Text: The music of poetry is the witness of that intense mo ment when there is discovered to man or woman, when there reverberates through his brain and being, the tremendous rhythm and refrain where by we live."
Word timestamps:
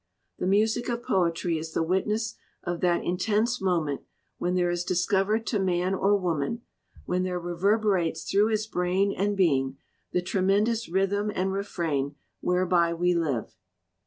The 0.39 0.47
music 0.47 0.89
of 0.89 1.03
poetry 1.03 1.59
is 1.59 1.73
the 1.73 1.83
witness 1.83 2.33
of 2.63 2.79
that 2.81 3.03
intense 3.03 3.61
mo 3.61 3.81
ment 3.83 4.01
when 4.39 4.55
there 4.55 4.71
is 4.71 4.83
discovered 4.83 5.45
to 5.45 5.59
man 5.59 5.93
or 5.93 6.17
woman, 6.17 6.63
when 7.05 7.21
there 7.21 7.37
reverberates 7.39 8.23
through 8.23 8.47
his 8.47 8.65
brain 8.65 9.13
and 9.15 9.37
being, 9.37 9.77
the 10.11 10.23
tremendous 10.23 10.89
rhythm 10.89 11.31
and 11.35 11.53
refrain 11.53 12.15
where 12.39 12.65
by 12.65 12.95
we 12.95 13.13
live." 13.13 13.53